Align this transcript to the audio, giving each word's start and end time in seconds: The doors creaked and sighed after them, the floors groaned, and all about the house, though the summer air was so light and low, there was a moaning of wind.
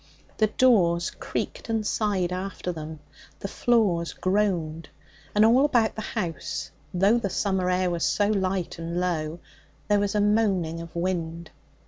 The 0.37 0.47
doors 0.47 1.11
creaked 1.11 1.69
and 1.69 1.85
sighed 1.85 2.33
after 2.33 2.71
them, 2.71 3.01
the 3.39 3.47
floors 3.47 4.13
groaned, 4.13 4.89
and 5.35 5.45
all 5.45 5.63
about 5.63 5.93
the 5.93 6.01
house, 6.01 6.71
though 6.91 7.19
the 7.19 7.29
summer 7.29 7.69
air 7.69 7.91
was 7.91 8.03
so 8.03 8.29
light 8.29 8.79
and 8.79 8.99
low, 8.99 9.37
there 9.89 9.99
was 9.99 10.15
a 10.15 10.19
moaning 10.19 10.81
of 10.81 10.95
wind. 10.95 11.51